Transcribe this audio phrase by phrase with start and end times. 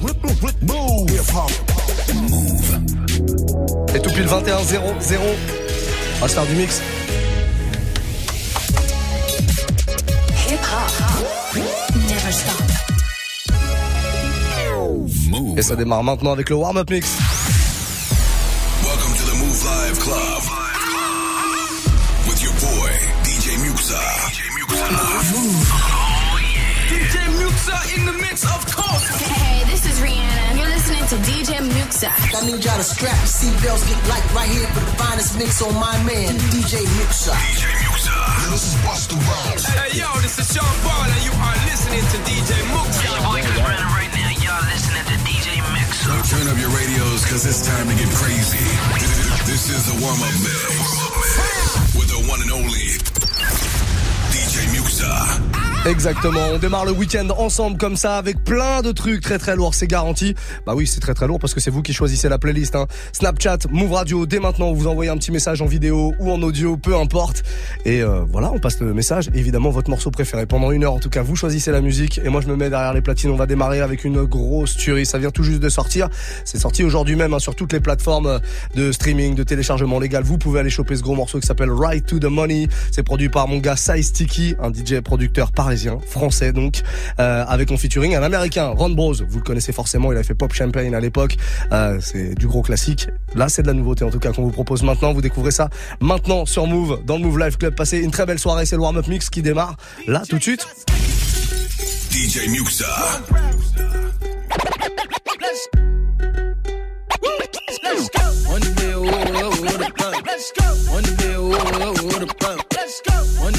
[0.00, 0.10] Move.
[3.94, 5.24] Et tout pile 21 0 0.
[5.24, 6.80] On va se faire du mix.
[10.48, 11.62] Hip hop
[11.94, 12.62] never stop.
[15.30, 15.58] Move.
[15.58, 17.16] Et ça démarre maintenant avec le warm-up mix.
[18.84, 20.42] Welcome to the Move Live Club.
[22.28, 22.90] With your boy,
[23.24, 24.00] DJ Muxa.
[26.88, 29.57] DJ Muxa in the mix, of course.
[31.24, 32.10] DJ Muxa.
[32.34, 35.62] I need y'all to strap your seatbelts, get light right here for the finest mix
[35.62, 37.34] on my man, DJ Muxa.
[37.34, 38.14] DJ Muxa.
[38.50, 39.64] This is Busta Rhymes.
[39.66, 43.04] Hey, yo, this is Sean Paul, and you are listening to DJ Muxa.
[43.04, 44.30] Your boy Chris Brandon right now.
[44.42, 45.90] Y'all listening to DJ Mix.
[46.06, 48.64] So turn up your radios because it's time to get crazy.
[49.46, 51.96] This is the warm-up mix.
[51.98, 52.94] With the one and only
[54.30, 55.67] DJ Muxa.
[55.88, 59.74] Exactement, on démarre le week-end ensemble comme ça avec plein de trucs très très lourds,
[59.74, 60.34] c'est garanti.
[60.66, 62.76] Bah oui, c'est très très lourd parce que c'est vous qui choisissez la playlist.
[62.76, 62.86] Hein.
[63.12, 66.76] Snapchat, Move Radio, dès maintenant, vous envoyez un petit message en vidéo ou en audio,
[66.76, 67.42] peu importe.
[67.86, 69.30] Et euh, voilà, on passe le message.
[69.32, 70.92] Évidemment, votre morceau préféré pendant une heure.
[70.92, 73.30] En tout cas, vous choisissez la musique et moi je me mets derrière les platines.
[73.30, 75.06] On va démarrer avec une grosse tuerie.
[75.06, 76.10] Ça vient tout juste de sortir.
[76.44, 78.40] C'est sorti aujourd'hui même hein, sur toutes les plateformes
[78.74, 80.22] de streaming, de téléchargement légal.
[80.22, 82.68] Vous pouvez aller choper ce gros morceau qui s'appelle Right to the Money.
[82.90, 86.82] C'est produit par mon gars Size Sticky, un DJ producteur parisien, français donc,
[87.20, 89.14] euh, avec en featuring un américain, Ron Bros.
[89.14, 91.36] Vous le connaissez forcément, il a fait Pop Champagne à l'époque.
[91.72, 93.08] Euh, c'est du gros classique.
[93.34, 95.12] Là, c'est de la nouveauté en tout cas qu'on vous propose maintenant.
[95.12, 97.74] Vous découvrez ça maintenant sur Move, dans le Move Live Club.
[97.74, 98.66] Passez une très belle soirée.
[98.66, 100.66] C'est le warm-up mix qui démarre là tout de suite.
[102.10, 102.86] DJ Muxa.
[108.48, 110.26] One day, oh, oh, oh, what a pump.
[110.26, 110.64] Let's go.
[110.92, 112.62] One day, oh, oh, oh, what a pump.
[112.74, 113.12] Let's go.
[113.44, 113.52] One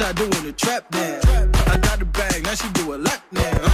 [0.00, 1.24] on the side doing the trap dance.
[1.68, 3.73] I got the bag, now she do a lap now.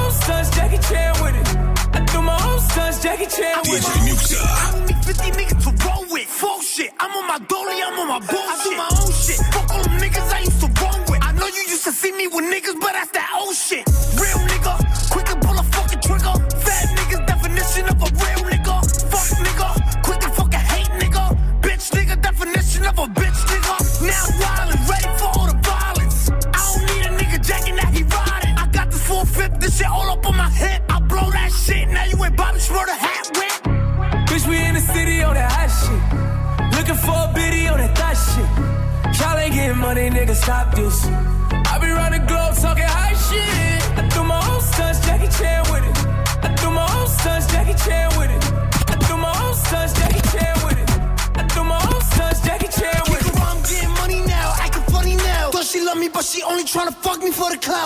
[0.31, 1.47] son's Jackie Chan with it.
[1.95, 4.03] I threw my own son's Jackie Chan with it.
[4.03, 4.39] Musa.
[4.39, 6.27] I 50 niggas to roll with.
[6.27, 6.91] Full shit.
[6.99, 8.53] I'm on my dolly, I'm on my bullshit.
[8.53, 9.39] I do my own shit.
[9.53, 11.21] Fuck all them niggas I used to roll with.
[11.21, 13.05] I know you used to see me with niggas, but I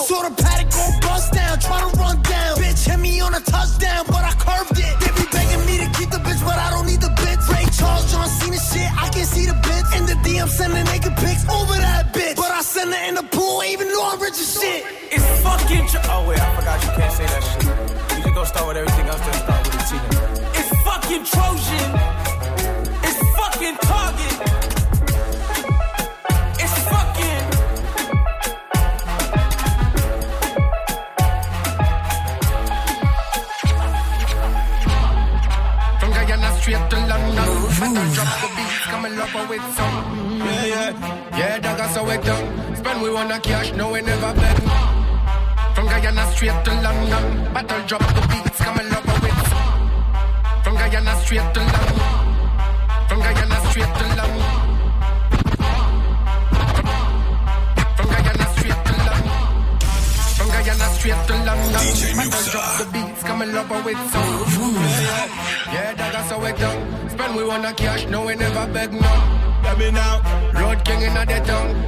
[0.03, 0.44] Sort of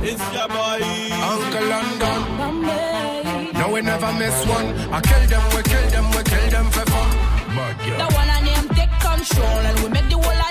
[0.09, 0.79] It's your boy,
[1.33, 2.19] Uncle London.
[2.37, 3.51] Bombay.
[3.59, 4.67] No, we never miss one.
[4.95, 7.09] I kill them, we kill them, we kill them for fun.
[7.57, 7.97] But yeah.
[8.07, 10.41] The one I name take control and we make the whole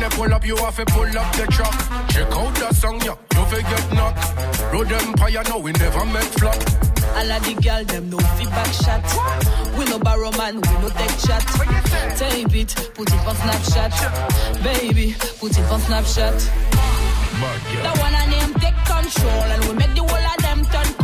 [0.00, 1.74] when pull up, you have to pull up the truck.
[2.08, 4.72] Check out the song, yeah, you fi get knocked.
[4.72, 6.56] Road empire, no, we never met flop.
[7.16, 9.02] All of the girl, them no feedback shot.
[9.76, 11.44] We no borrow man, we no take chat.
[12.16, 14.62] Tape it, put it on Snapchat.
[14.62, 16.36] Baby, put it on Snapchat.
[17.40, 20.99] The one I name take control, and we make the whole of them turn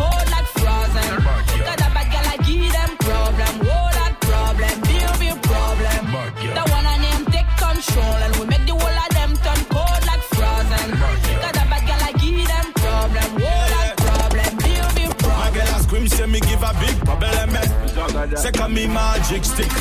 [18.37, 19.73] Second me magic stick.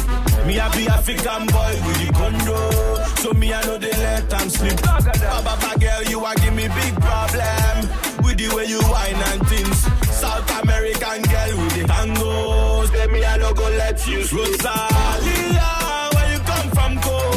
[0.46, 3.04] Me a be African boy with the condo.
[3.22, 4.82] So me I know they let them slip.
[4.82, 7.90] Baba girl, you a give me big problem.
[8.24, 9.80] With the way you whine and things.
[10.10, 12.86] South American girl with the tango.
[12.86, 14.20] Say me I no go let you.
[14.20, 15.70] Rosalia,
[16.14, 17.35] where you come from, Colombia?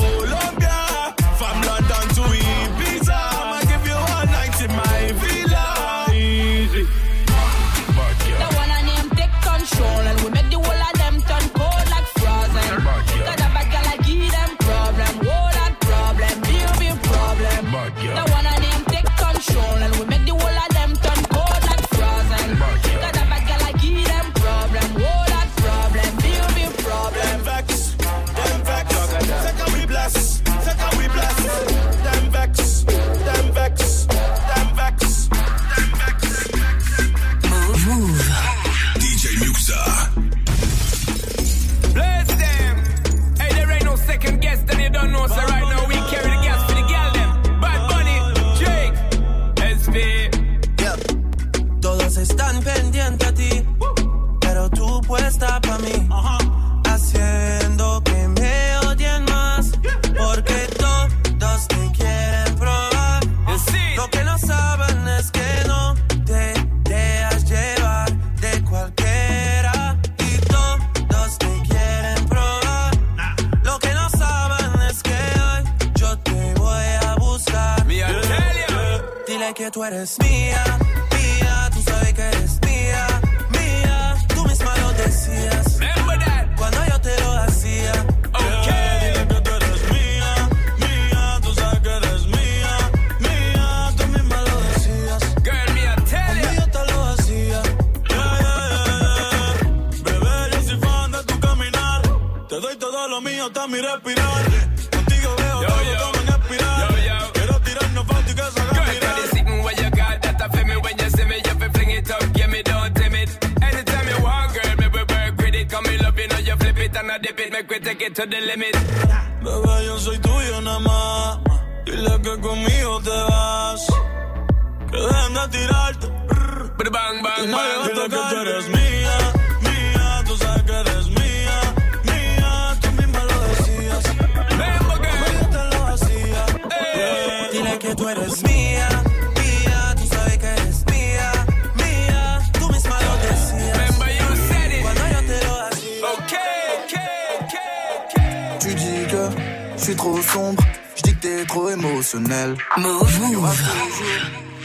[137.79, 138.89] Dile que tú eres mía,
[139.37, 141.33] mía, tú sabes que eres mía,
[141.77, 144.83] mía, tú misma lo decías Remember you said it.
[144.83, 146.07] cuando yo te lo hacía.
[146.19, 146.39] Okay,
[146.85, 147.07] okay,
[147.41, 148.59] okay, okay.
[148.59, 149.31] Tu dis que
[149.77, 150.63] je suis trop sombre,
[150.97, 152.57] je dis que t'es trop émotionnel.
[152.79, 153.09] Move.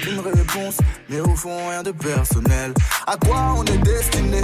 [0.05, 0.77] Une réponse,
[1.08, 2.74] mais au fond rien de personnel.
[3.05, 4.41] À quoi on est destiné?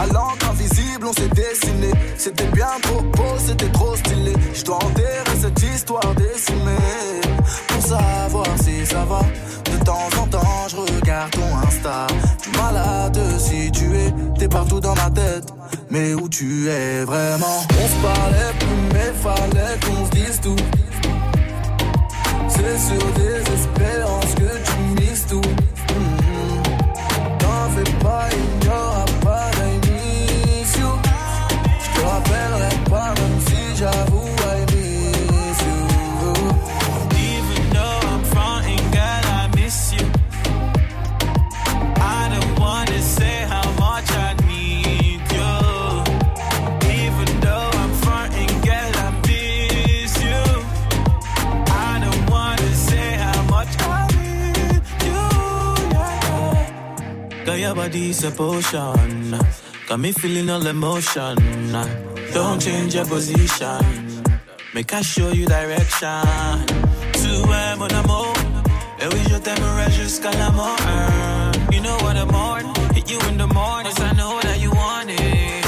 [0.00, 1.90] À l'encre invisible, on s'est dessiné.
[2.16, 4.32] C'était bien trop beau, c'était trop stylé.
[4.54, 7.20] Je dois enterrer cette histoire décimée
[7.68, 9.20] pour savoir si ça va.
[9.70, 12.06] De temps en temps, je regarde ton Insta.
[12.42, 15.52] Tu malade si tu es, t'es partout dans ma tête.
[15.90, 17.66] Mais où tu es vraiment?
[17.68, 20.56] On se parlait plus, mais fallait qu'on se dise tout.
[22.48, 25.59] C'est sur des espérances que tu mises tout.
[57.70, 59.38] Your body's a potion.
[59.86, 61.36] Got me feeling all emotion.
[62.34, 64.22] Don't change your position.
[64.74, 66.66] Make I show you direction.
[67.12, 68.34] Tu es mon amour.
[68.98, 70.80] Et oui, je t'aimerai jusqu'à la mort.
[71.70, 72.74] You know what I'm on.
[72.92, 73.92] Hit you in the morning.
[73.92, 75.64] Cause I know that you want it.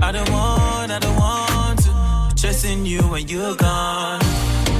[0.00, 2.34] I don't want, I don't want to.
[2.36, 4.20] Chasing you when you're gone.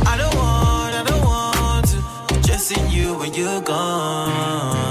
[0.07, 2.49] I don't want, I don't want to.
[2.49, 4.82] Chasing you when you're gone.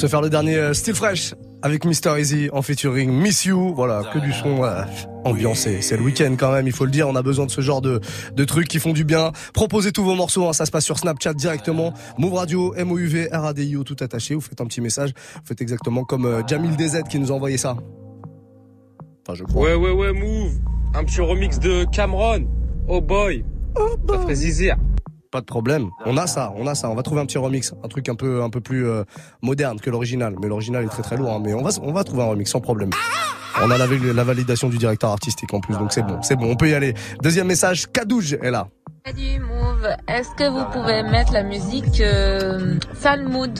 [0.00, 2.18] De se faire le dernier euh, Still Fresh avec Mr.
[2.18, 3.74] Easy en featuring Miss You.
[3.74, 4.82] Voilà, que du son euh,
[5.24, 5.82] ambiancé.
[5.82, 7.06] C'est le week-end quand même, il faut le dire.
[7.06, 8.00] On a besoin de ce genre de,
[8.34, 9.32] de trucs qui font du bien.
[9.52, 11.92] Proposez tous vos morceaux, hein, ça se passe sur Snapchat directement.
[12.16, 14.34] Move Radio, M-O-U-V, R-A-D-I-O, tout attaché.
[14.34, 15.10] Vous faites un petit message.
[15.34, 17.76] Vous faites exactement comme euh, Jamil DZ qui nous a envoyé ça.
[19.26, 19.66] Enfin, je crois.
[19.66, 20.54] Ouais, ouais, ouais, move.
[20.94, 22.46] Un petit remix de Cameron.
[22.88, 23.44] Oh boy.
[24.08, 24.76] Ça ferait zizir.
[25.30, 25.90] Pas de problème.
[26.06, 26.90] On a ça, on a ça.
[26.90, 29.04] On va trouver un petit remix, un truc un peu, un peu plus euh,
[29.42, 30.34] moderne que l'original.
[30.40, 31.30] Mais l'original est très très lourd.
[31.32, 31.40] hein.
[31.44, 32.90] Mais on va, on va trouver un remix sans problème.
[33.62, 36.50] On a la, la validation du directeur artistique en plus, donc c'est bon, c'est bon.
[36.50, 36.94] On peut y aller.
[37.22, 38.68] Deuxième message, Kadouj est là.
[39.06, 43.58] Salut Move, est-ce que vous pouvez mettre la musique euh, Salmoud,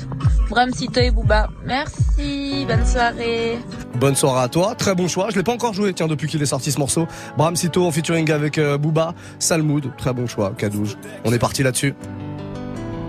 [0.50, 1.48] Bram Sito et Booba?
[1.64, 3.58] Merci, bonne soirée.
[3.98, 5.28] Bonne soirée à toi, très bon choix.
[5.30, 7.06] Je l'ai pas encore joué, tiens, depuis qu'il est sorti ce morceau.
[7.38, 10.96] Bram Sito en featuring avec euh, Booba, Salmoud, très bon choix, Kadouj.
[11.24, 11.94] On est parti là-dessus.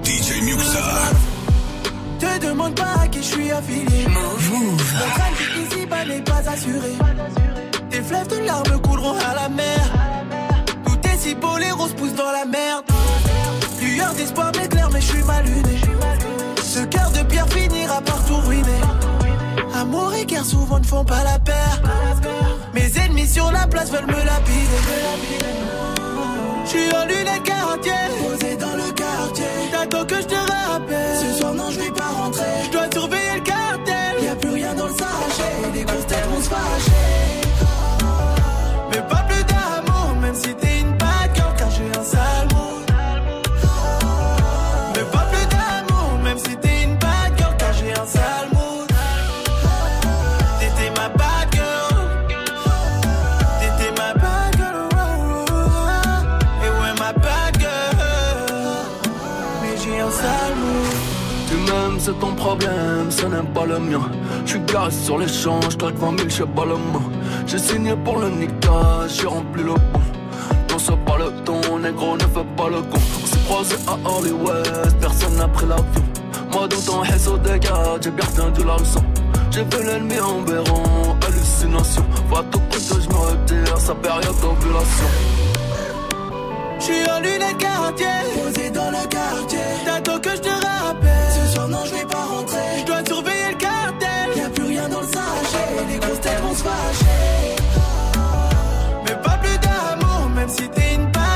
[0.05, 0.79] DJ Muxa.
[2.61, 4.05] Demande pas à qui je suis affilié.
[4.07, 6.91] Mon crâne qui ici-bas n'est pas assuré.
[7.89, 9.79] Tes fleuves de larmes couleront à la mer.
[10.85, 12.83] Tout est si beau, les roses poussent dans la merde.
[13.81, 15.81] Lueur d'espoir m'éclaire, mais je suis mal luné.
[16.61, 18.81] Ce cœur de pierre finira par tout ruiner.
[19.73, 21.81] Amour et guerre souvent ne font pas la paire.
[22.75, 24.81] Mes ennemis sur la place veulent me lapider.
[26.65, 29.45] Je suis en lunettes quartier, posé dans le quartier.
[29.71, 30.40] T'attends que je te
[62.11, 64.01] c'est ton problème, ce n'est pas le mien.
[64.45, 66.65] Je suis garé sur je claque 20 000, j'ai pas.
[67.47, 70.01] J'ai signé pour le niquage, j'ai rempli le bon.
[70.69, 72.99] Non, c'est pas le ton, négro, ne fais pas le con.
[73.23, 76.03] On s'est croisé à Hollywood, personne n'a pris l'avion.
[76.51, 79.03] Moi, dans ton réseau des gars, j'ai bien retenu la leçon.
[79.51, 82.03] J'ai vu l'ennemi en béron, hallucination.
[82.29, 85.11] Va tout près que je me retire, sa période d'ovulation.
[86.79, 89.59] J'suis en lunettes quartier, posé dans le quartier.
[89.85, 91.30] T'attends que je te rappelle.
[91.69, 92.57] Non, je vais pas rentrer.
[92.79, 94.27] Je dois surveiller le cartel.
[94.35, 95.85] Y a plus rien dans le sachet.
[95.89, 97.55] Les grosses têtes vont se fâcher.
[99.05, 101.30] Mais pas plus d'amour, même si t'es une bad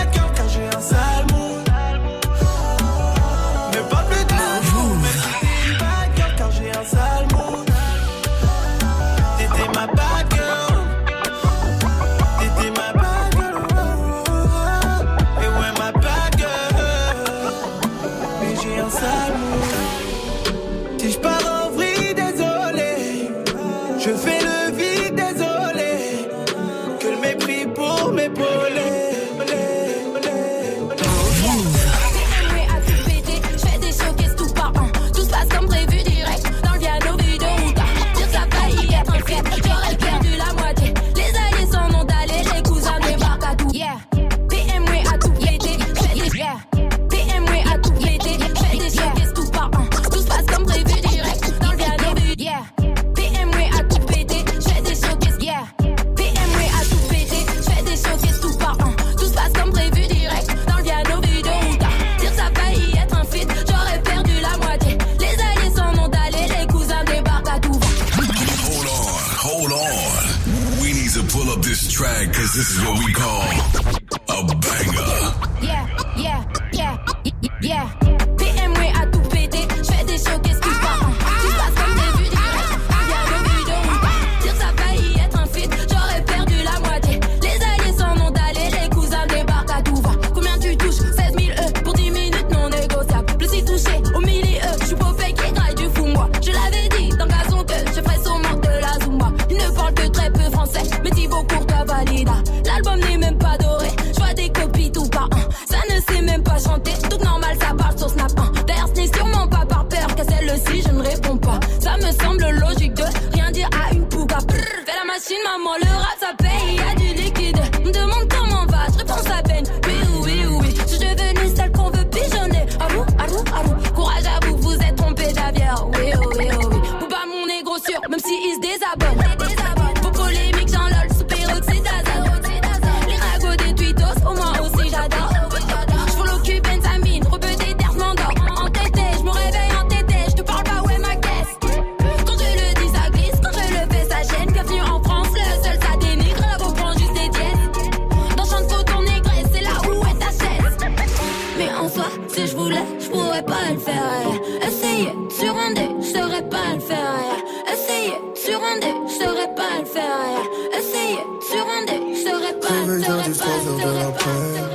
[152.36, 154.28] Si je voulais, je pourrais pas le faire.
[154.68, 157.38] Essayer sur un dé, je saurais pas le faire.
[157.72, 160.44] Essayer sur un dé, je saurais pas le faire.
[160.78, 164.70] Essayer sur un je saurais pas le faire.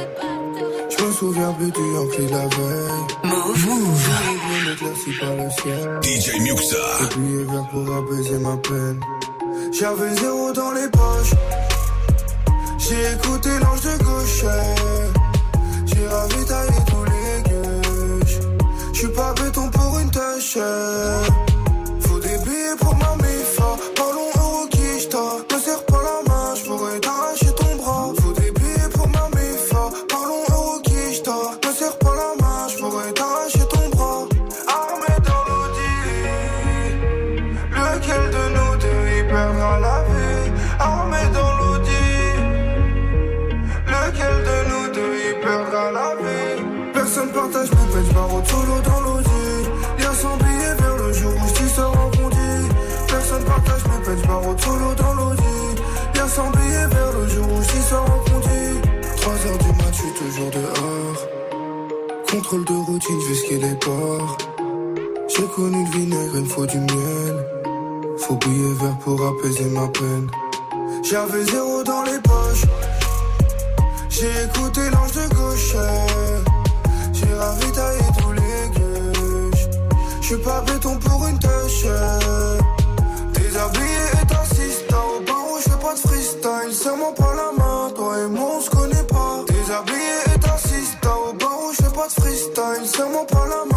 [0.89, 3.05] Je me souviens plus du Yankee la veille.
[3.25, 4.09] Move, move.
[5.21, 6.01] Par le ciel.
[6.03, 6.77] DJ Muxa.
[7.03, 9.01] Et puis vert pour apaiser ma peine.
[9.79, 11.35] J'avais zéro dans les poches.
[12.79, 14.45] J'ai écouté l'ange de gauche.
[15.85, 17.10] J'ai ravitaillé tous les
[19.01, 20.59] J'suis pas béton pour une tâche.
[22.01, 23.20] Faut des billets pour ma
[62.51, 63.17] De routine,
[63.63, 64.37] les ports.
[65.29, 67.47] J'ai connu le vinaigre, il me faut du miel.
[68.19, 70.29] Faut billet vert pour apaiser ma peine.
[71.05, 72.67] J'avais zéro dans les poches.
[74.09, 75.77] J'ai écouté l'ange de gauche.
[77.13, 79.69] J'ai ravitaillé tous les gueuches.
[80.21, 81.87] J'suis pas béton pour une tâche.
[83.33, 84.87] Déshabillé et t'assistes.
[84.91, 86.73] Au barreau, j'fais pas de freestyle.
[86.73, 88.59] Serre-moi pas la main, toi et moi
[93.27, 93.70] pas la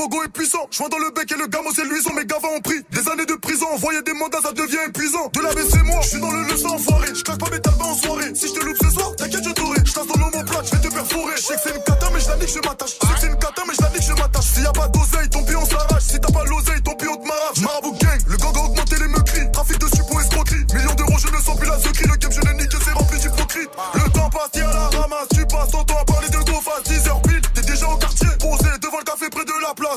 [0.00, 0.64] mogo est puissant.
[0.70, 2.14] Joint dans le bec et le gamo c'est luisant.
[2.14, 3.66] Mes gavas ont pris des années de prison.
[3.74, 5.28] Envoyer des mandats, ça devient épuisant.
[5.34, 6.00] De la c'est moi.
[6.02, 7.08] Je suis dans le leçon enfoiré.
[7.14, 8.32] Je claque pas mes talbans en soirée.
[8.34, 9.80] Si je te loupe ce soir, t'inquiète, je t'aurai.
[9.84, 11.36] Je dans l'homme plat, je vais te perforer.
[11.36, 12.96] Je sais que c'est une cata, mais je la nique, je m'attache.
[12.96, 14.48] Je sais que c'est une cata, mais je la nique, je m'attache.
[14.54, 16.06] S'il y a pas d'oseille, ton pion s'arrache.
[16.08, 17.60] Si t'as pas l'oseille, ton pion te m'arrache.
[17.60, 19.52] Marabout gang, le gang a augmenté les meurtris.
[19.52, 20.64] Trafic de suppos escroquerie.
[20.72, 22.08] Millions d'euros, je ne sens plus la secrie.
[22.08, 23.70] Le game, je l'ai niqué, c'est rempli d'hypocrite.
[23.94, 25.28] Le temps passe, à la ramasse.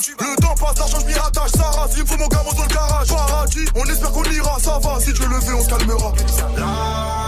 [0.09, 1.51] Le temps passe, l'argent, je m'y attache.
[1.51, 3.07] Ça rase, il faut mon gamin dans le garage.
[3.07, 4.99] Paradis, on espère qu'on ira, ça va.
[4.99, 7.22] Si Dieu le fait, on se calmera.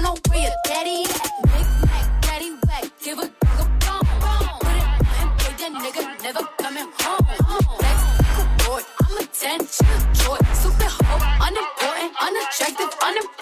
[0.00, 1.30] don't know where your daddy at.
[1.42, 2.50] Big Mac, daddy
[3.02, 4.04] give a nigga.
[4.60, 5.02] Put it on
[5.46, 7.26] and that nigga, never coming home.
[7.80, 8.04] Next
[8.64, 9.60] boy, I'm a 10,
[11.46, 13.37] unimportant, unattractive, unimportant.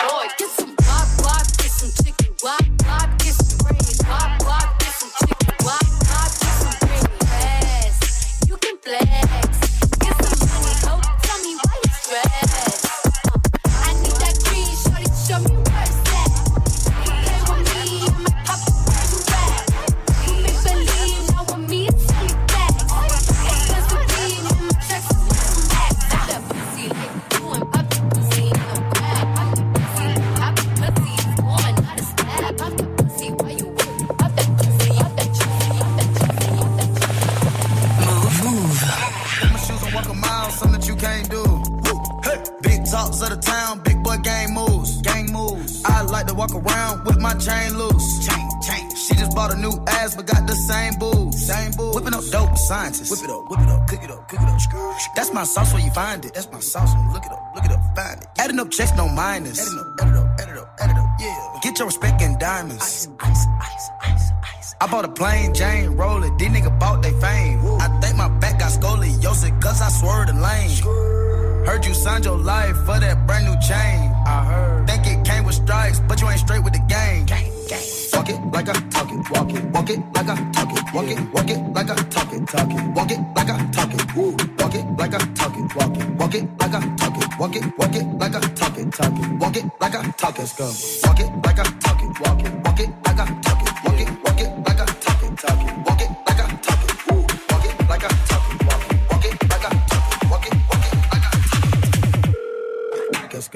[59.17, 59.59] Minus.
[59.59, 61.09] Adding up, add it up, add it up, add it up.
[61.19, 61.61] Yeah.
[61.63, 62.83] Get your respect in diamonds.
[62.83, 64.75] Ice, ice, ice, ice, ice.
[64.81, 66.31] I bought a plain Jane roller.
[66.39, 67.59] These niggas bought they fame.
[67.81, 71.67] I think my back got scoliosis, cause I swerved the lane.
[71.67, 73.96] Heard you signed your life for that brand new chain.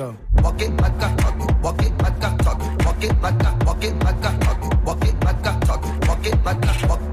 [0.01, 0.17] Go.
[0.43, 3.85] Walk it like I talk walk it like I talk walk it like I, walk
[3.85, 7.10] it like I talk walk it like talk walk it like I, walk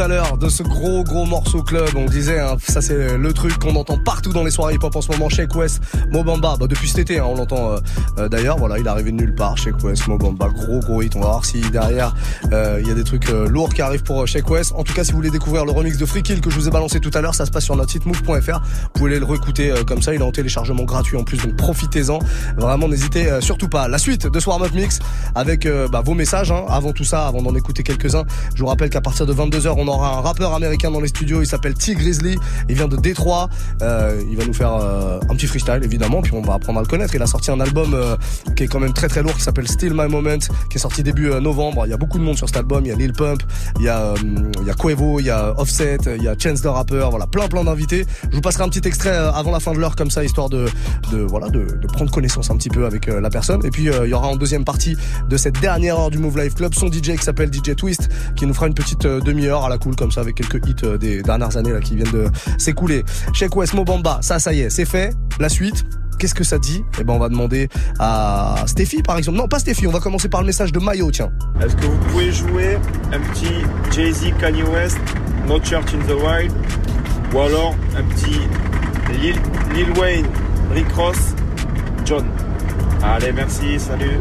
[0.00, 1.88] tout à l'heure de ce gros gros morceau club.
[1.96, 5.00] On disait, hein, ça c'est le truc qu'on entend partout dans les soirées hip-hop en
[5.02, 5.28] ce moment.
[5.28, 7.78] Shake West, Mobamba, bah, depuis cet été, hein, on l'entend euh,
[8.18, 8.56] euh, d'ailleurs.
[8.58, 9.58] Voilà, il est arrivé de nulle part.
[9.58, 11.14] Shake West, Mobamba, gros gros hit.
[11.16, 12.14] On va voir si derrière
[12.52, 14.72] euh, il y a des trucs lourds qui arrivent pour Shake West.
[14.76, 16.70] En tout cas, si vous voulez découvrir le remix de Free que je vous ai
[16.70, 18.60] balancé tout à l'heure, ça se passe sur notre site move.fr.
[18.60, 20.14] Vous pouvez aller le réécouter euh, comme ça.
[20.14, 22.18] Il est en téléchargement gratuit en plus, donc profitez-en.
[22.56, 23.88] Vraiment, n'hésitez surtout pas.
[23.88, 25.00] La suite de Swarm Up Mix
[25.34, 26.50] avec bah, vos messages.
[26.50, 26.64] hein.
[26.68, 28.24] Avant tout ça, avant d'en écouter quelques-uns,
[28.54, 31.42] je vous rappelle qu'à partir de 22h, on aura un rappeur américain dans les studios.
[31.42, 32.36] Il s'appelle T Grizzly.
[32.68, 33.48] Il vient de Détroit.
[33.82, 36.82] Euh, il va nous faire euh, un petit freestyle, évidemment, puis on va apprendre à
[36.82, 37.14] le connaître.
[37.16, 38.16] Il a sorti un album euh,
[38.56, 40.38] qui est quand même très très lourd, qui s'appelle Still My Moment,
[40.70, 41.82] qui est sorti début euh, novembre.
[41.86, 42.84] Il y a beaucoup de monde sur cet album.
[42.86, 43.42] Il y a Lil Pump,
[43.78, 44.16] il y a, euh,
[44.60, 47.08] il y a Quavo, il y a Offset, il y a Chance the Rapper.
[47.10, 48.06] Voilà, plein plein d'invités.
[48.30, 50.48] Je vous passerai un petit extrait euh, avant la fin de l'heure comme ça, histoire
[50.48, 50.66] de,
[51.10, 53.64] de voilà de, de prendre connaissance un petit peu avec la personne.
[53.64, 54.96] Et puis il y aura en deuxième partie
[55.28, 58.46] de cette dernière heure du Move Life Club son DJ qui s'appelle DJ Twist, qui
[58.46, 61.22] nous fera une petite demi-heure à la cool comme ça avec quelques hits euh, des
[61.22, 62.28] dernières années là qui viennent de
[62.58, 63.04] s'écouler.
[63.32, 65.14] Shake West Mobamba, ça ça y est, c'est fait.
[65.38, 65.84] La suite.
[66.18, 66.84] Qu'est-ce que ça dit?
[67.00, 69.38] Eh ben, on va demander à Stéphie, par exemple.
[69.38, 69.86] Non, pas Stéphie.
[69.86, 71.30] On va commencer par le message de Mayo, tiens.
[71.64, 72.78] Est-ce que vous pouvez jouer
[73.10, 74.98] un petit Jay-Z Kanye West,
[75.48, 76.52] No Church in the Wild,
[77.32, 78.38] ou alors un petit
[79.18, 79.36] Lil,
[79.74, 80.26] Lil Wayne,
[80.74, 81.34] Rick Ross,
[82.04, 82.26] John?
[83.02, 84.18] Allez, merci, salut.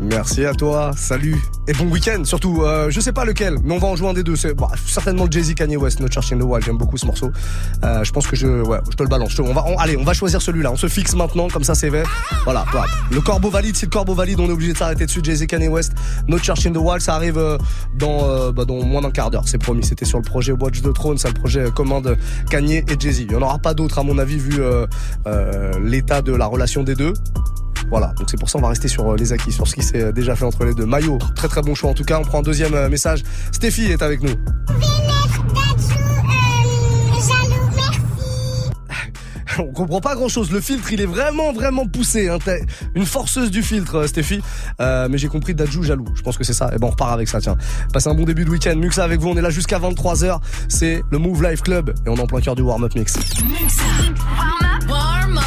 [0.00, 2.22] Merci à toi, salut et bon week-end.
[2.24, 4.34] Surtout, euh, je sais pas lequel, mais on va en jouer un des deux.
[4.56, 6.64] Bah, certainement Jay-Z Kanye West, No Church in the Wild.
[6.64, 7.30] J'aime beaucoup ce morceau.
[7.84, 9.36] Euh, je pense que je, ouais, je te le balance.
[9.40, 10.70] On va, on- allez, on va choisir celui-là.
[10.70, 12.04] On se fixe maintenant, comme ça c'est fait.
[12.44, 12.64] Voilà.
[12.70, 12.86] voilà.
[13.10, 15.20] Le corbeau valide, si le corbeau valide, on est obligé de s'arrêter dessus.
[15.22, 15.92] Jay-Z Kanye West,
[16.28, 17.58] No Church in the Wild, ça arrive euh,
[17.98, 19.44] dans, euh, bah, dans moins d'un quart d'heure.
[19.46, 19.84] C'est promis.
[19.84, 22.16] C'était sur le projet Watch the Throne, c'est le projet euh, commun de
[22.50, 23.20] Kanye et Jay-Z.
[23.22, 24.60] Il y en aura pas d'autres à mon avis vu
[25.82, 27.12] l'état de la relation des deux.
[27.90, 29.82] Voilà, donc c'est pour ça on va rester sur euh, les acquis, sur ce qui
[29.82, 30.86] s'est euh, déjà fait entre les deux.
[30.86, 32.18] Maillot, très très bon choix en tout cas.
[32.18, 33.22] On prend un deuxième euh, message.
[33.52, 34.34] Stéphie est avec nous.
[39.58, 40.50] On comprend pas grand chose.
[40.50, 42.28] Le filtre, il est vraiment, vraiment poussé.
[42.28, 42.38] Hein.
[42.44, 42.64] T'es
[42.94, 44.40] une forceuse du filtre, Stéphie.
[44.80, 46.06] Euh, mais j'ai compris Dadju jaloux.
[46.14, 46.70] Je pense que c'est ça.
[46.74, 47.56] Et ben, on repart avec ça, tiens.
[47.92, 48.76] Passez un bon début de week-end.
[48.76, 49.28] Muxa avec vous.
[49.28, 50.40] On est là jusqu'à 23h.
[50.68, 51.94] C'est le Move Life Club.
[52.06, 53.14] Et on est en plein cœur du warm-up mix.
[54.88, 55.40] Warm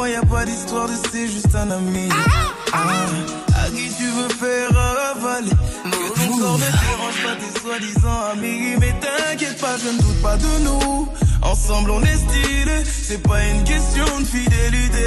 [0.00, 2.08] moi, y a pas d'histoire de c'est juste un ami.
[2.72, 3.04] Ah,
[3.62, 4.70] à qui tu veux faire
[5.10, 5.50] avaler?
[5.50, 8.76] Que ton corps ne dérange pas tes soi-disant amis.
[8.80, 11.08] Mais t'inquiète pas, je ne doute pas de nous.
[11.42, 12.78] Ensemble, on est stylé.
[13.08, 15.06] C'est pas une question de fidélité.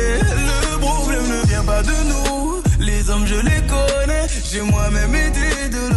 [0.73, 2.61] Le problème ne vient pas de nous.
[2.79, 4.27] Les hommes, je les connais.
[4.51, 5.92] J'ai moi-même été de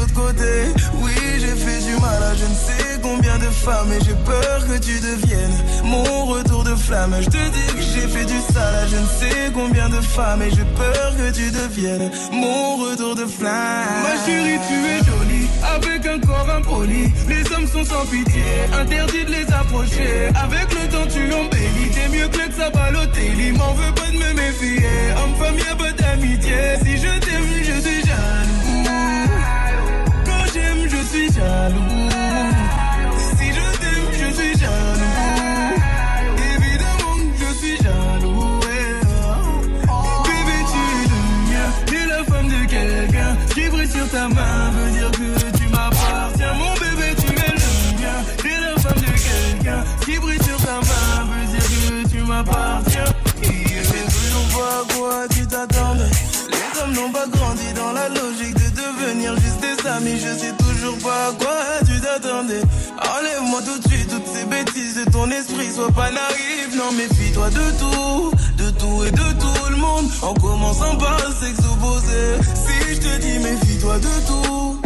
[3.67, 3.93] femmes.
[3.93, 7.15] Et j'ai peur que tu deviennes mon retour de flamme.
[7.21, 10.43] Je te dis que j'ai fait du sale à je ne sais combien de femmes.
[10.43, 14.03] Et j'ai peur que tu deviennes mon retour de flamme.
[14.07, 15.49] Ma chérie, tu es jolie.
[15.77, 17.05] Avec un corps impoli.
[17.33, 18.47] Les hommes sont sans pitié.
[18.81, 20.13] Interdit de les approcher.
[20.45, 21.91] Avec le temps, tu embellis.
[21.95, 23.53] T'es mieux que ça Balotelli.
[23.53, 24.95] M'en veux pas de me méfier.
[25.21, 26.61] Homme-femme, y'a pas d'amitié.
[26.85, 28.85] Si je t'aime, je suis jaloux.
[30.27, 32.36] Quand j'aime, je suis jaloux.
[44.13, 46.55] Ta main veut dire que tu m'appartiens.
[46.55, 48.19] Mon bébé, tu es le mien.
[48.39, 49.85] T'es la femme de quelqu'un.
[50.05, 53.05] Qui brille sur ta main veut dire que tu m'appartiens.
[53.43, 56.11] Et je sais toujours pas à quoi tu t'attendais.
[56.51, 58.56] Les hommes n'ont pas grandi dans la logique
[59.01, 60.19] devenir juste des amis.
[60.19, 62.63] Je sais toujours pas à quoi tu t'attendais.
[62.99, 65.71] Enlève-moi tout de suite toutes ces bêtises de ton esprit.
[65.75, 68.33] Sois pas naïf, non, méfie-toi de tout.
[68.57, 70.07] De tout et de tout le monde.
[70.23, 72.27] En commençant par s'exopposer.
[72.55, 74.86] Si je te dis méfie-toi de tout.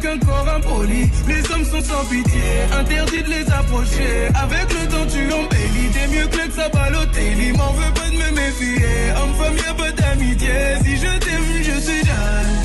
[0.00, 1.10] avec un corps impoli.
[1.28, 2.40] Les hommes sont sans pitié,
[2.78, 4.28] interdit de les approcher.
[4.34, 5.90] Avec le temps, tu embellis.
[5.92, 7.52] T'es mieux que ça Balotelli.
[7.52, 9.12] M'en veux pas de me méfier.
[9.16, 10.48] Homme-femme, y'a pas d'amitié.
[10.84, 12.59] Si je t'aime, je suis jaloux.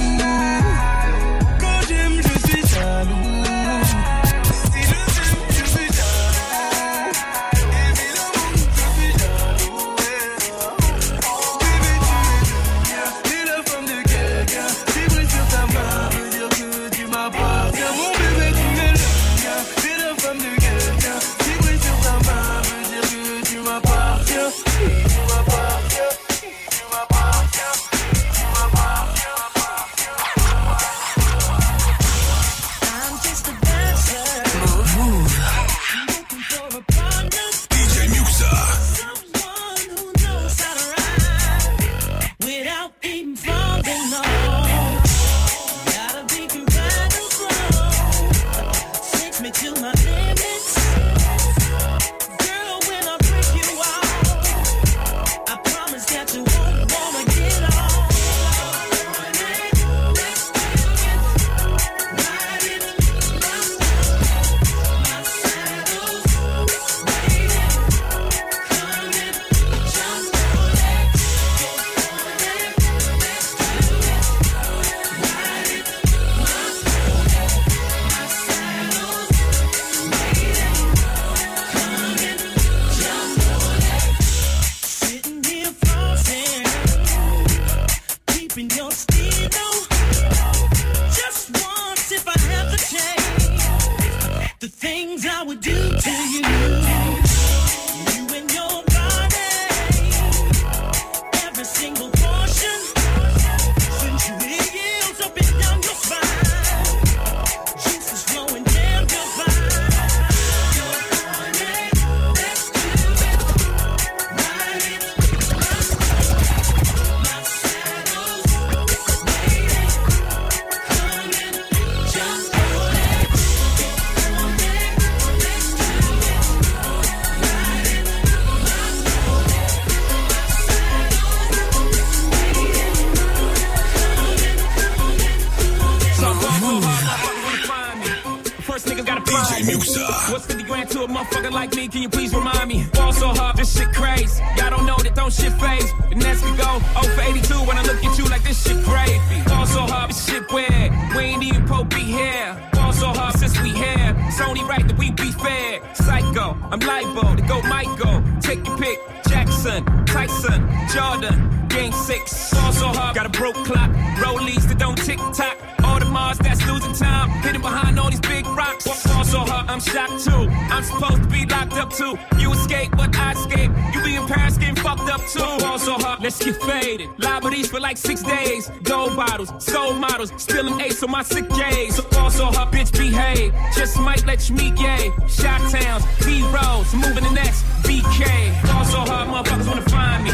[181.26, 181.96] Spilling ace on my sick days.
[181.96, 183.54] So fall so hard, bitch, behave.
[183.76, 185.12] Just might let you meet gay.
[185.28, 188.62] Shot towns, B rolls, moving the next BK.
[188.68, 190.32] Fall so hard, motherfuckers wanna find me.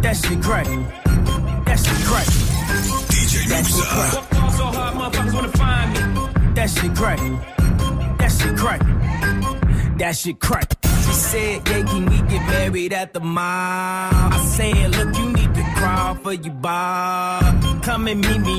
[0.00, 0.66] That shit crack.
[1.66, 2.26] That shit crack.
[3.10, 4.22] DJ Muxa.
[4.34, 6.54] Fall so hard, motherfuckers wanna find me.
[6.54, 7.18] That shit crack.
[8.18, 8.80] That shit crack.
[9.98, 10.76] That shit crack.
[11.10, 13.42] She said, yeah, can we get married at the mall?
[13.42, 17.40] I said, look, you need to crawl for your bar.
[17.82, 18.49] Come and meet me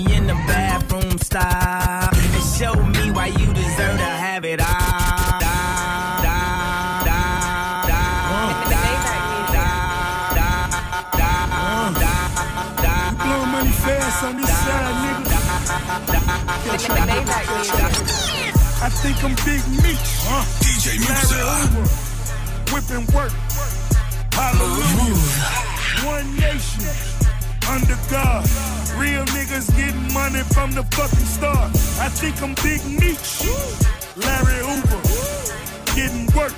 [16.90, 16.90] I
[18.90, 20.02] think I'm Big Meat.
[20.26, 20.44] Huh?
[20.66, 21.86] DJ Hoover.
[22.74, 23.32] Whipping work.
[24.34, 25.16] Hallelujah.
[26.10, 26.90] One nation.
[27.70, 28.50] Under God.
[28.98, 31.70] Real niggas getting money from the fucking start.
[32.02, 33.46] I think I'm Big Meech.
[34.18, 35.02] Larry Hoover.
[35.94, 36.54] Getting work.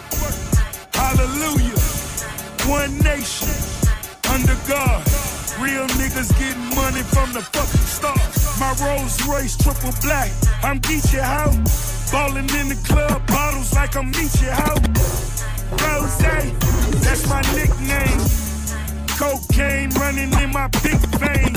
[0.93, 1.79] Hallelujah.
[2.69, 3.49] One nation.
[4.31, 5.22] Under God.
[5.59, 8.19] Real niggas getting money from the fucking start.
[8.59, 10.31] My Rolls Royce triple black.
[10.63, 11.51] I'm Geechee How.
[12.13, 14.75] Ballin' in the club, bottles like I'm Meechee How.
[15.81, 16.17] Rose,
[17.01, 18.21] that's my nickname.
[19.17, 21.55] Cocaine running in my big vein.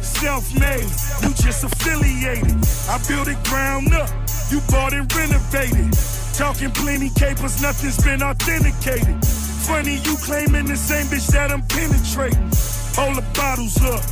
[0.00, 0.86] Self-made,
[1.22, 2.54] you just affiliated.
[2.88, 4.10] I built it ground up,
[4.50, 5.92] you bought and renovated.
[6.34, 9.24] Talking plenty capers, nothing's been authenticated.
[9.66, 12.50] Funny you claiming the same bitch that I'm penetrating.
[12.96, 14.02] Hold the bottles up,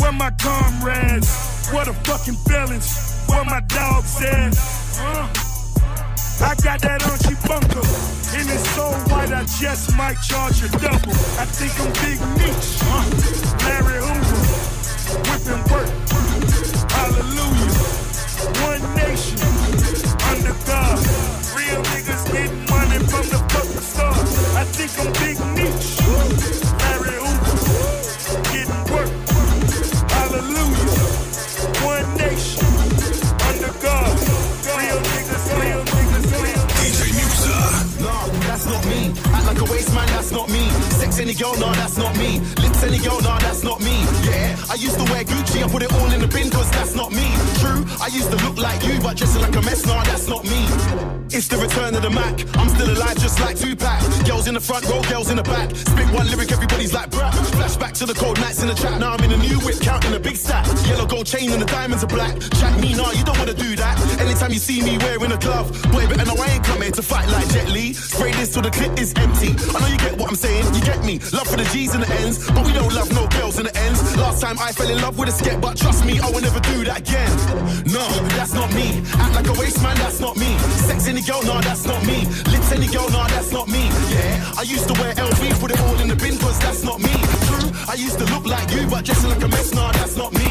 [0.00, 1.28] where my comrades?
[1.72, 3.24] What the fucking felons?
[3.26, 4.54] Where my dogs at?
[6.42, 7.84] I got that Archie bunker.
[8.32, 11.12] And it's so white, I just might charge a double.
[11.36, 12.80] I think I'm Big Meech.
[13.66, 14.40] Larry Hoover.
[15.26, 15.90] Whipping work.
[16.90, 17.74] Hallelujah.
[18.64, 19.38] One nation.
[20.30, 20.98] Under God.
[21.52, 24.16] Real niggas getting money from the fucking start.
[24.56, 25.99] I think I'm Big Meech.
[41.20, 42.40] Any girl, nah, that's not me.
[42.62, 44.29] Lips any girl, nah, that's not me.
[44.70, 47.10] I used to wear Gucci, I put it all in the bin, cause that's not
[47.10, 47.26] me.
[47.58, 50.44] True, I used to look like you, but dressing like a mess, nah, that's not
[50.44, 50.62] me.
[51.32, 52.34] It's the return of the Mac.
[52.56, 53.98] I'm still alive, just like Tupac.
[54.26, 55.74] Girls in the front row, girls in the back.
[55.74, 57.30] Spit one lyric, everybody's like, bruh.
[57.58, 58.98] Flashback to the cold nights in the trap.
[59.00, 60.66] Now I'm in a new whip, counting a big stack.
[60.86, 62.38] Yellow gold chain and the diamonds are black.
[62.58, 63.94] Chat me, nah, you don't wanna do that.
[64.20, 67.02] Anytime you see me wearing a glove, boy, better know I ain't come here to
[67.02, 67.92] fight like Jet Li.
[67.92, 69.54] Spray this till the clip is empty.
[69.74, 71.18] I know you get what I'm saying, you get me.
[71.32, 73.76] Love for the G's and the N's, but we don't love no girls in the
[73.76, 74.02] ends.
[74.16, 76.60] Last time I fell in love with a sket, but trust me, I will never
[76.60, 77.32] do that again.
[77.88, 78.04] No,
[78.36, 79.00] that's not me.
[79.16, 80.52] Act like a waste man, that's not me.
[80.84, 82.28] Sex any girl, nah, that's not me.
[82.52, 83.88] Lips any girl, nah, that's not me.
[84.12, 87.00] Yeah, I used to wear LV, put it all in the bin, cause that's not
[87.00, 87.08] me.
[87.88, 90.44] I used to look like you, but dressing like a mess, nah, that's not me.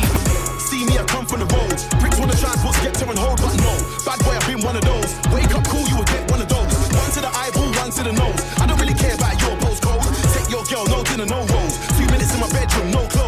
[0.57, 1.78] See me, I come from the road.
[2.01, 3.74] Bricks wanna and put skepta and hold, but no.
[4.10, 5.14] Bad boy, I've been one of those.
[5.30, 6.74] Wake up cool, you will get one of those.
[6.97, 8.41] One to the eyeball, one to the nose.
[8.57, 10.01] I don't really care about your postcode.
[10.34, 11.78] Take your girl, no dinner, no rolls.
[11.93, 13.19] Two minutes in my bedroom, no clothes.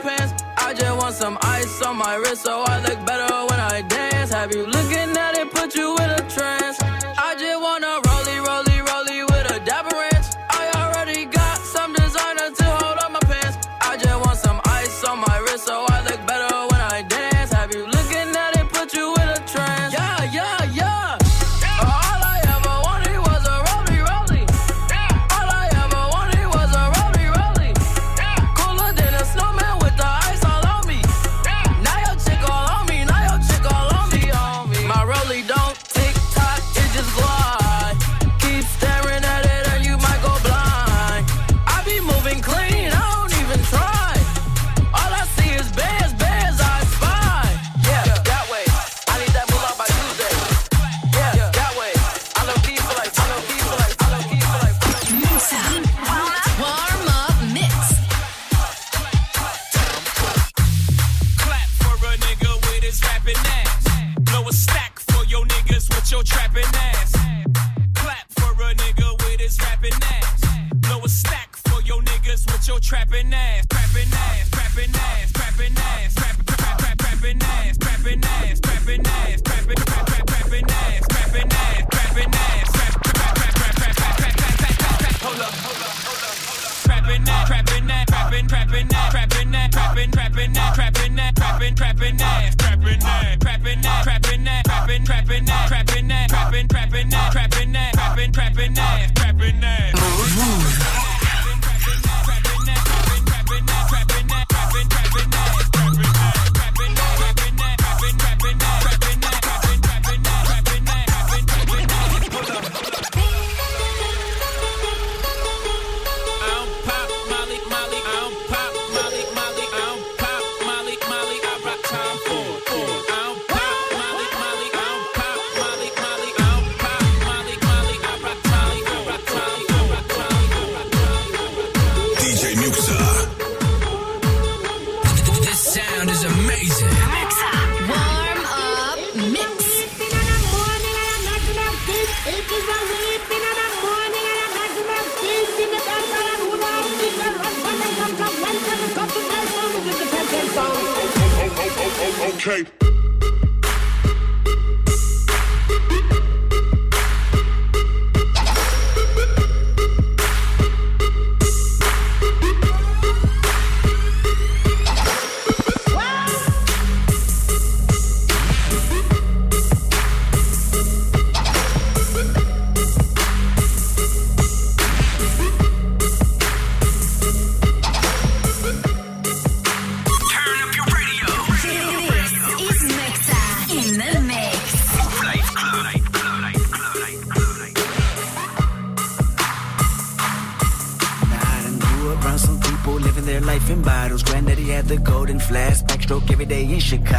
[0.00, 0.42] Pants.
[0.56, 3.39] I just want some ice on my wrist so I look better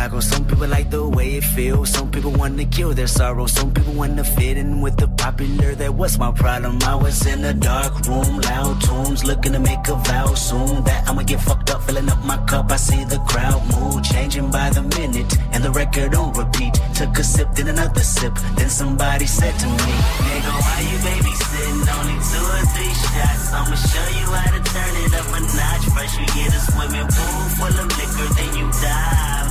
[0.01, 1.91] Some people like the way it feels.
[1.91, 3.45] Some people want to kill their sorrow.
[3.45, 5.75] Some people want to fit in with the popular.
[5.75, 6.79] That was my problem.
[6.81, 10.83] I was in a dark room, loud tunes, looking to make a vow soon.
[10.85, 12.71] That I'ma get fucked up, filling up my cup.
[12.71, 16.73] I see the crowd mood changing by the minute, and the record on repeat.
[16.95, 18.33] Took a sip, then another sip.
[18.57, 19.93] Then somebody said to me,
[20.25, 21.77] Nigga, why you babysitting?
[21.93, 23.53] Only two or three shots.
[23.53, 25.85] I'ma show you how to turn it up a notch.
[25.93, 29.50] First you get a swimming pool full of liquor, then you dive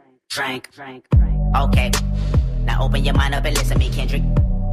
[0.31, 1.57] Frank, Frank, Frank.
[1.57, 1.91] Okay,
[2.63, 4.23] now open your mind up and listen to me, Kendrick.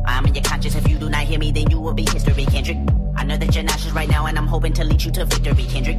[0.07, 0.77] I'm in your conscience.
[0.77, 2.79] If you do not hear me, then you will be history, Kendrick.
[3.17, 5.65] I know that you're nauseous right now, and I'm hoping to lead you to victory,
[5.65, 5.99] Kendrick.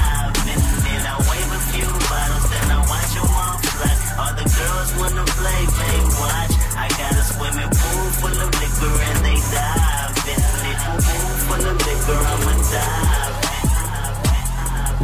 [5.01, 6.53] wanna play, they watch.
[6.77, 10.77] I got a swimming pool full of liquor and they dive in it.
[10.85, 13.00] Pool full of liquor, I'ma dive.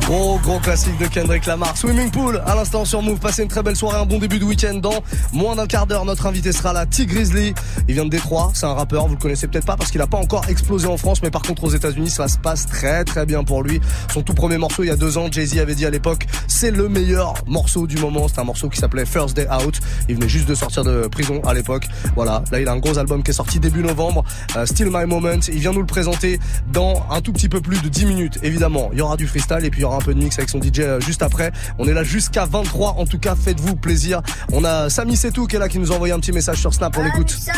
[0.07, 1.75] Gros gros classique de Kendrick Lamar.
[1.75, 3.19] Swimming Pool à l'instant sur Move.
[3.19, 4.75] Passez une très belle soirée, un bon début de week-end.
[4.75, 5.03] Dans
[5.33, 7.53] moins d'un quart d'heure, notre invité sera là, T Grizzly.
[7.89, 9.05] Il vient de Détroit, c'est un rappeur.
[9.07, 11.41] Vous le connaissez peut-être pas parce qu'il a pas encore explosé en France, mais par
[11.41, 13.81] contre aux États-Unis, ça se passe très très bien pour lui.
[14.13, 16.71] Son tout premier morceau il y a deux ans, Jay-Z avait dit à l'époque, c'est
[16.71, 18.29] le meilleur morceau du moment.
[18.29, 19.81] C'est un morceau qui s'appelait First Day Out.
[20.07, 21.85] Il venait juste de sortir de prison à l'époque.
[22.15, 24.23] Voilà, là il a un gros album qui est sorti début novembre,
[24.55, 25.41] euh, Still My Moment.
[25.49, 26.39] Il vient nous le présenter
[26.71, 28.39] dans un tout petit peu plus de 10 minutes.
[28.41, 30.79] Évidemment, il y aura du freestyle et puis un peu de mix avec son DJ
[30.79, 31.51] euh, juste après.
[31.79, 32.95] On est là jusqu'à 23.
[32.97, 34.21] En tout cas, faites-vous plaisir.
[34.51, 36.73] On a Samy Setou qui est là qui nous a envoyé un petit message sur
[36.73, 36.95] Snap.
[36.97, 37.29] On l'écoute.
[37.31, 37.51] Ça,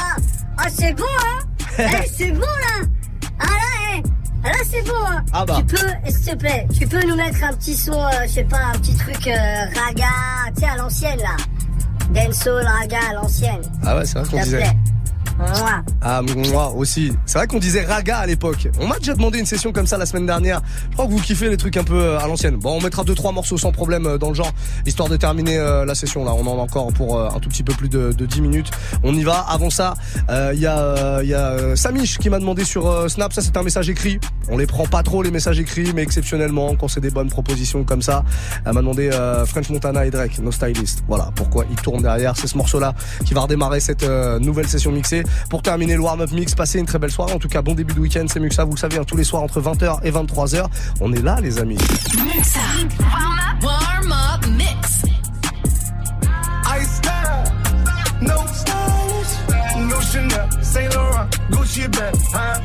[0.57, 1.45] ah c'est bon hein
[1.79, 2.85] Eh, C'est bon là
[3.39, 3.51] Ah là,
[3.97, 4.03] eh
[4.43, 5.57] Ah là c'est bon hein Ah bah.
[5.67, 8.43] Tu peux, s'il te plaît, tu peux nous mettre un petit son, euh, je sais
[8.43, 9.31] pas, un petit truc euh,
[9.79, 10.05] raga,
[10.55, 11.37] tu sais à l'ancienne là
[12.13, 14.57] Dancehall, raga à l'ancienne Ah ouais, c'est vrai qu'on disait.
[14.57, 14.77] plaît
[16.01, 17.11] Ah, moi aussi.
[17.25, 18.67] C'est vrai qu'on disait raga à l'époque.
[18.79, 20.61] On m'a déjà demandé une session comme ça la semaine dernière.
[20.89, 22.55] Je crois que vous kiffez les trucs un peu euh, à l'ancienne.
[22.55, 24.51] Bon, on mettra deux trois morceaux sans problème euh, dans le genre,
[24.85, 26.33] histoire de terminer euh, la session là.
[26.33, 28.71] On en a encore pour un tout petit peu plus de, de 10 minutes.
[29.03, 29.45] On y va.
[29.49, 29.95] Avant ça,
[30.29, 33.33] il y a, y a Samish qui m'a demandé sur Snap.
[33.33, 34.19] Ça, c'est un message écrit.
[34.49, 37.83] On les prend pas trop les messages écrits, mais exceptionnellement quand c'est des bonnes propositions
[37.83, 38.23] comme ça.
[38.65, 39.09] Elle m'a demandé
[39.45, 41.03] French Montana et Drake, No Stylist.
[41.07, 42.35] Voilà pourquoi il tourne derrière.
[42.35, 42.93] C'est ce morceau-là
[43.25, 44.07] qui va redémarrer cette
[44.39, 45.08] nouvelle session mixée.
[45.49, 47.33] Pour terminer le warm-up mix, passez une très belle soirée.
[47.33, 48.25] En tout cas, bon début de week-end.
[48.27, 50.65] C'est Muxa, vous le savez, hein, tous les soirs entre 20h et 23h.
[51.01, 51.77] On est là, les amis.
[52.17, 52.59] Muxa.
[52.99, 53.63] Warm up.
[53.63, 55.03] Warm up mix.
[56.79, 57.43] Ice style,
[58.21, 59.33] no stylish,
[59.89, 62.59] no Chanel, Saint Laurent, Gucci bag, huh?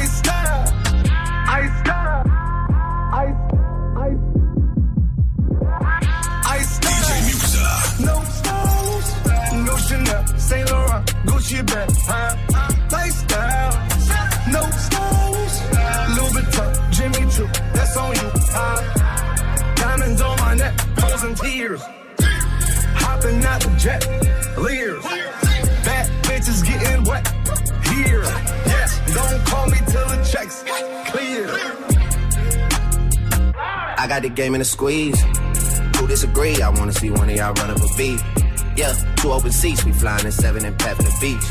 [0.00, 0.64] Ice style,
[1.48, 2.11] ice style,
[11.42, 12.36] Gucci bag, huh?
[12.92, 13.72] Lifestyle,
[14.52, 15.58] no stylish,
[16.14, 19.74] Louis Vuitton, Jimmy Choo, that's on you, huh?
[19.74, 21.82] Diamonds on my neck, frozen tears.
[22.94, 24.06] Hopping out the jet,
[24.56, 25.02] leers.
[25.82, 27.26] Bad bitches getting wet
[27.86, 28.22] here.
[28.22, 30.62] Yeah, don't call me till the checks
[31.10, 31.48] clear.
[33.98, 35.20] I got the game in a squeeze.
[35.96, 36.62] Who disagree?
[36.62, 38.20] I wanna see one of y'all run up a beat.
[38.76, 41.44] Yeah, two open seats, we flying in seven and pep the beach.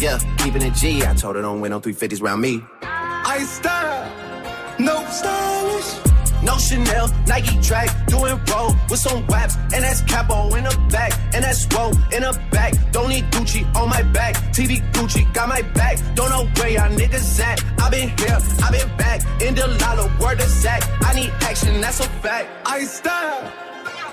[0.00, 1.04] Yeah, keeping it G.
[1.04, 2.62] I told her don't win no 350s round me.
[2.82, 6.10] I style, no stylish.
[6.42, 11.12] No Chanel, Nike track, doing roll with some waps, and that's capo in the back,
[11.34, 12.72] and that's roll in the back.
[12.92, 15.98] Don't need Gucci on my back, TV Gucci got my back.
[16.14, 17.62] Don't know where y'all niggas at.
[17.78, 20.82] I been here, I been back, in the lala, word of Zach.
[21.02, 22.48] I need action, that's a fact.
[22.64, 23.52] I style,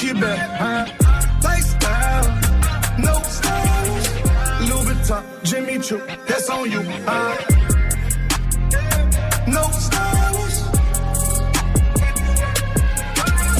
[0.00, 0.86] Gucci bag, huh?
[1.44, 2.24] Lifestyle,
[2.98, 4.08] no stylish,
[4.70, 7.36] Louis Vuitton, Jimmy Choo, that's on you, huh?
[9.46, 10.58] No stylish.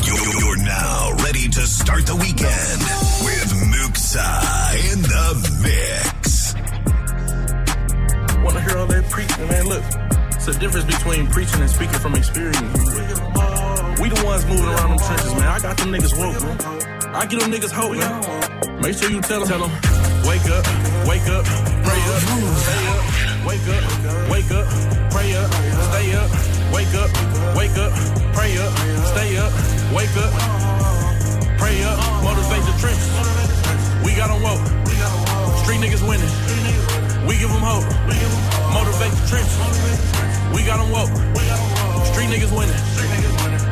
[0.07, 2.81] You're, you're now ready to start the weekend
[3.21, 4.33] with Muxa
[4.93, 6.55] in the mix.
[8.43, 9.67] Want to hear all that preaching, man?
[9.67, 9.85] Look,
[10.37, 13.50] it's a difference between preaching and speaking from experience.
[14.01, 15.45] We the ones moving around them trenches, man.
[15.45, 16.57] I got them niggas woke, man.
[17.13, 18.81] I get them niggas hope, man.
[18.81, 19.73] Make sure you tell them, tell them,
[20.25, 20.65] wake up,
[21.05, 21.45] wake up,
[21.85, 22.21] pray up,
[22.65, 23.03] stay up,
[23.45, 23.85] wake up,
[24.33, 24.67] wake up,
[25.13, 25.49] pray up,
[25.93, 26.29] stay up,
[26.73, 27.11] wake up,
[27.53, 27.93] wake up,
[28.33, 28.73] pray up,
[29.13, 29.53] stay up,
[29.93, 30.33] wake up,
[31.61, 33.61] pray up, motivate the trenches.
[34.01, 34.65] We got them woke.
[35.61, 36.33] Street niggas winning.
[37.29, 37.85] We give them hope.
[38.73, 39.61] Motivate the trenches.
[40.57, 41.13] We got them woke.
[42.09, 43.30] Street niggas winning.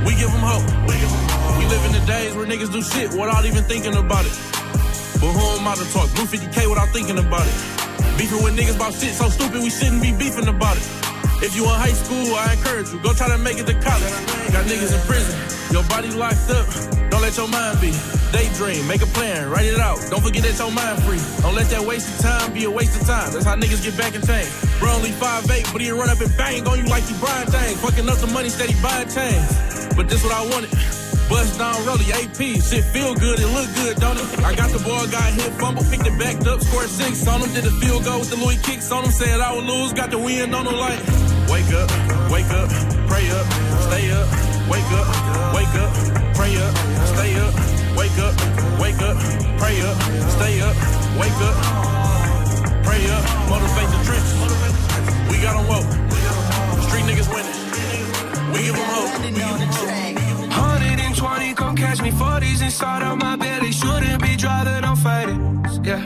[0.08, 0.64] We give them hope.
[0.88, 4.32] We live in the days where niggas do shit without even thinking about it.
[5.20, 6.08] But who am I to talk?
[6.16, 7.52] Blue 50K without thinking about it.
[8.16, 10.88] Beefing with niggas about shit so stupid we shouldn't be beefing about it.
[11.44, 14.16] If you in high school, I encourage you, go try to make it to college.
[14.48, 15.36] Got niggas in prison,
[15.76, 16.64] your body locked up.
[17.12, 17.92] Don't let your mind be.
[18.32, 20.00] Daydream, make a plan, write it out.
[20.08, 21.20] Don't forget that your mind free.
[21.44, 23.30] Don't let that waste of time be a waste of time.
[23.32, 24.48] That's how niggas get back in change.
[24.80, 27.76] Bro only 5'8, but he run up and bang on you like he Brian things.
[27.84, 29.77] Fucking up the money, steady buying chains.
[29.98, 30.70] But this what I wanted.
[31.26, 34.46] Bust down rolly, AP, shit feel good, it look good, don't it?
[34.46, 37.52] I got the ball, got hit, fumble, picked it back up, scored six on him,
[37.52, 40.12] did the field goal with the Louis kicks on him, said I would lose, got
[40.12, 41.02] the win on him like,
[41.50, 41.90] wake up,
[42.30, 42.70] wake up,
[43.10, 43.46] pray up,
[43.90, 44.26] stay up,
[44.70, 45.06] wake up,
[45.50, 45.90] wake up,
[46.38, 46.72] pray up,
[47.10, 47.52] stay up,
[47.98, 48.34] wake up,
[48.78, 49.18] wake up,
[49.58, 49.98] pray up,
[50.38, 50.76] stay up,
[51.18, 51.56] wake up,
[52.86, 54.46] pray up, motivate the trenches.
[55.26, 55.90] We got them woke.
[56.86, 57.67] Street niggas winning.
[58.52, 58.58] We.
[58.58, 59.08] We give them hope.
[61.18, 63.72] 120, come catch me 40s inside of my belly.
[63.72, 65.38] Shouldn't be driving on faded.
[65.84, 66.02] Yeah.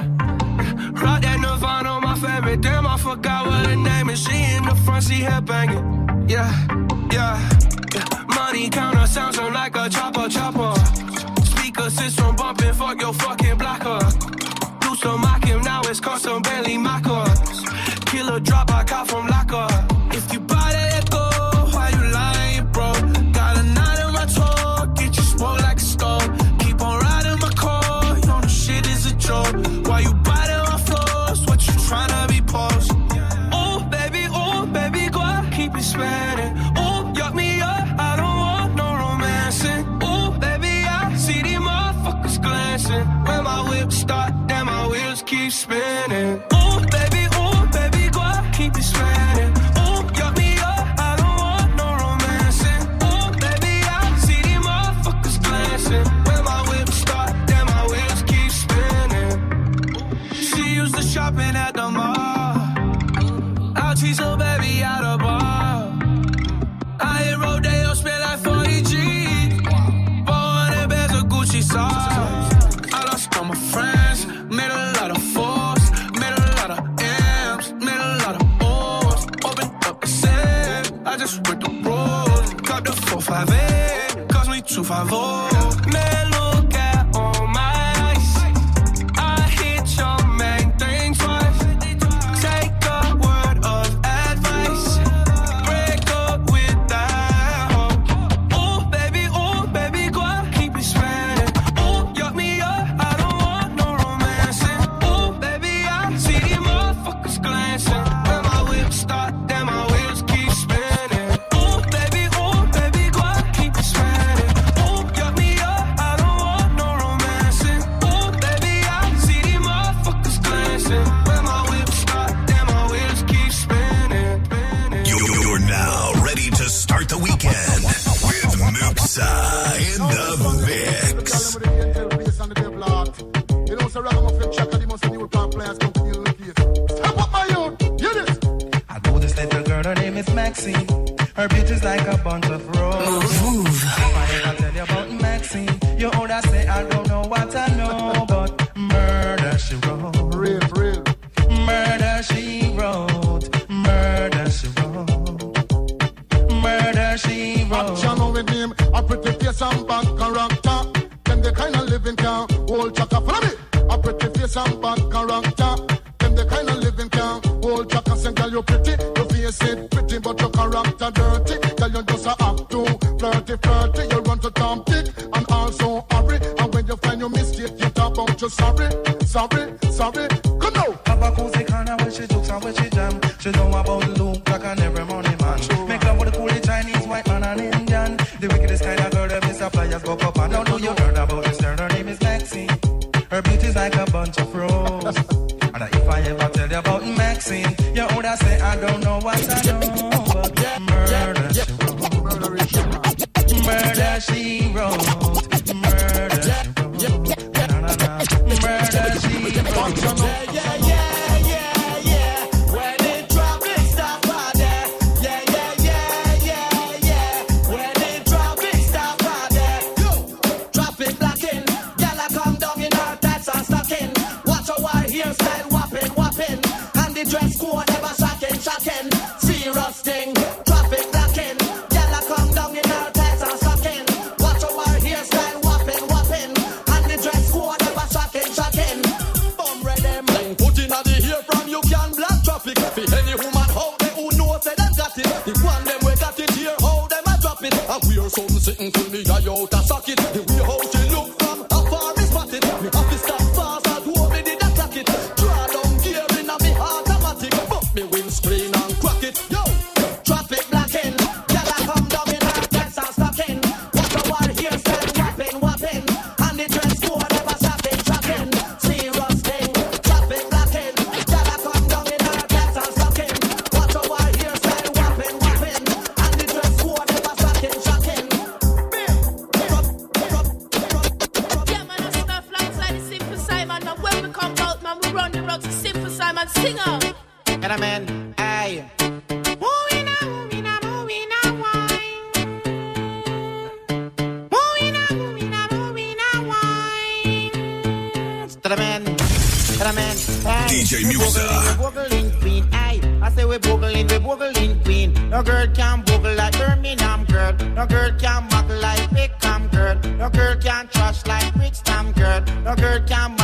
[1.03, 2.61] Rock that Nirvana, my favorite.
[2.61, 4.23] Damn, I forgot what her name is.
[4.23, 6.29] She in the front seat, head banging.
[6.29, 6.51] Yeah,
[7.13, 7.39] yeah.
[8.35, 10.75] Money counter sounds on like a chopper, chopper.
[11.45, 13.99] Speaker system bumping, fuck your fucking blocker.
[14.81, 17.65] Do some mock him, now it's custom Bentley Mockers.
[18.07, 19.69] Killer drop, I got from locker.
[20.17, 20.72] If you buy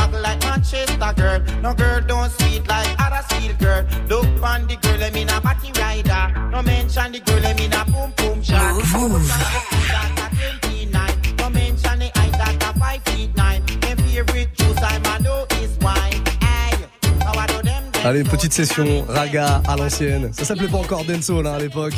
[0.07, 1.39] like Manchester girl.
[1.61, 3.85] No girl don't sweet like other sweet girl.
[4.07, 6.49] Look on the girl, I mean a body rider.
[6.51, 8.75] No mention the girl, I mean a boom boom shot.
[8.75, 9.27] Move, move.
[11.37, 13.63] No mention the height that a five feet nine.
[13.81, 15.45] My favorite juice, I'm a no
[18.05, 20.29] Allez, petite session raga à l'ancienne.
[20.31, 21.95] Ça s'appelait pas encore Denso là à l'époque.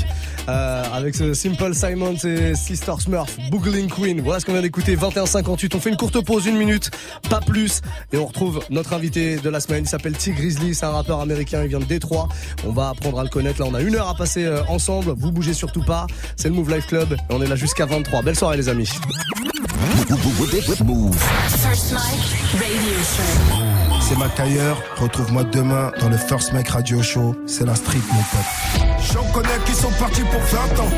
[0.49, 4.19] Euh, avec ce Simple Simon et Sister Smurf, Boogling Queen.
[4.21, 5.75] Voilà ce qu'on vient d'écouter, 21-58.
[5.75, 6.89] On fait une courte pause, une minute,
[7.29, 7.81] pas plus.
[8.11, 9.83] Et on retrouve notre invité de la semaine.
[9.85, 12.27] Il s'appelle T Grizzly, c'est un rappeur américain, il vient de Détroit.
[12.65, 13.59] On va apprendre à le connaître.
[13.61, 15.13] Là, on a une heure à passer euh, ensemble.
[15.15, 16.07] Vous bougez surtout pas.
[16.35, 17.13] C'est le Move Life Club.
[17.13, 18.23] Et on est là jusqu'à 23.
[18.23, 18.89] Belle soirée les amis.
[21.51, 23.60] First Mike Radio Show.
[24.11, 27.33] C'est Macailleur, retrouve-moi demain dans le First Mike Radio Show.
[27.47, 28.85] C'est la street, mon pote.
[29.13, 30.89] J'en connais qui sont partis pour 20 ans.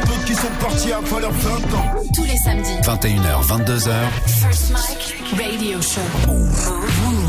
[0.00, 1.94] D'autres qui sont partis avant leurs 20 ans.
[2.14, 2.76] Tous les samedis.
[2.82, 3.92] 21h, 22h.
[4.26, 6.00] First Mike Radio Show.
[6.26, 7.27] Move.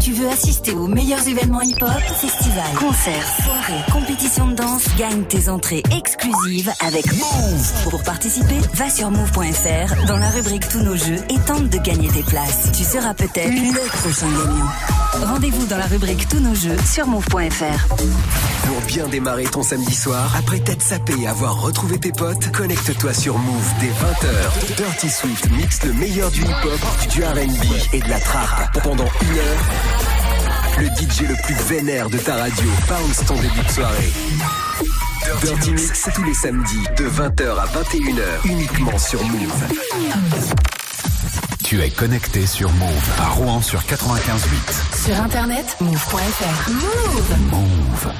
[0.00, 5.48] Tu veux assister aux meilleurs événements hip-hop, festivals, concerts, soirées, compétitions de danse, gagne tes
[5.48, 7.90] entrées exclusives avec Move.
[7.90, 12.08] Pour participer, va sur move.fr dans la rubrique Tous nos jeux et tente de gagner
[12.08, 12.70] tes places.
[12.76, 15.26] Tu seras peut-être le prochain gagnant.
[15.32, 17.94] Rendez-vous dans la rubrique Tous nos jeux sur move.fr.
[18.66, 23.12] Pour bien démarrer ton samedi soir, après t'être sapé et avoir retrouvé tes potes, connecte-toi
[23.12, 24.76] sur Move dès 20h.
[24.76, 26.80] Dirty Swift mixe le meilleur du hip-hop,
[27.10, 28.78] du R&B et de la trap.
[28.82, 29.71] Pendant une heure,
[30.78, 34.12] le DJ le plus vénère de ta radio bounce ton début de soirée.
[35.42, 39.64] Dirty Mix, c'est tous les samedis de 20h à 21h, uniquement sur Move.
[41.62, 45.06] Tu es connecté sur Move à Rouen sur 95.8.
[45.06, 46.70] Sur internet, move.fr.
[46.70, 47.38] Move.
[47.50, 48.12] Move.